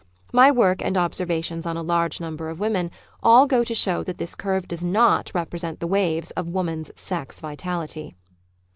My 0.33 0.49
work 0.49 0.83
and 0.83 0.97
observations 0.97 1.63
on 1.67 1.77
a 1.77 1.83
large 1.83 2.19
number 2.19 2.49
of 2.49 2.59
women 2.59 2.89
all 3.21 3.45
go 3.45 3.63
to 3.63 3.75
show 3.75 4.01
that 4.05 4.17
this 4.17 4.33
cvirve 4.35 4.67
does 4.67 4.83
not 4.83 5.31
represent 5.35 5.79
the 5.79 5.85
waves 5.85 6.31
of 6.31 6.49
woman's 6.49 6.91
sex 6.99 7.39
vitality. 7.39 8.15